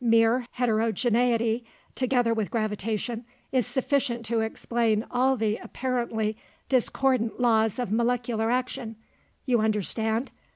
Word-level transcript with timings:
Mere 0.00 0.46
heterogeneity, 0.52 1.64
together 1.96 2.32
with 2.32 2.52
gravitation, 2.52 3.24
is 3.50 3.66
sufficient 3.66 4.24
to 4.26 4.38
explain 4.38 5.04
all 5.10 5.36
the 5.36 5.56
apparently 5.56 6.36
discordant 6.68 7.40
laws 7.40 7.76
of 7.76 7.90
molecular 7.90 8.52
action. 8.52 8.94
You 9.46 9.60
understand? 9.60 10.30